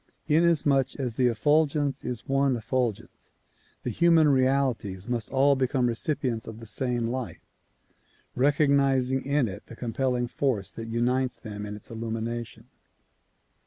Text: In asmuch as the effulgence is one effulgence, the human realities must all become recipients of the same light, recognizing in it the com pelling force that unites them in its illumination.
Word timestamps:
In 0.27 0.43
asmuch 0.43 0.95
as 0.99 1.13
the 1.13 1.27
effulgence 1.27 2.03
is 2.03 2.27
one 2.27 2.57
effulgence, 2.57 3.33
the 3.83 3.91
human 3.91 4.27
realities 4.29 5.07
must 5.07 5.29
all 5.29 5.55
become 5.55 5.85
recipients 5.85 6.47
of 6.47 6.57
the 6.59 6.65
same 6.65 7.05
light, 7.07 7.41
recognizing 8.35 9.23
in 9.23 9.47
it 9.47 9.67
the 9.67 9.75
com 9.75 9.93
pelling 9.93 10.27
force 10.27 10.71
that 10.71 10.87
unites 10.87 11.35
them 11.35 11.67
in 11.67 11.75
its 11.75 11.91
illumination. 11.91 12.65